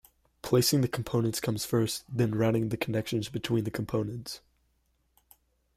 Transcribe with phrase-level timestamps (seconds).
[0.41, 4.41] Placing the components comes first, then routing the connections between the components.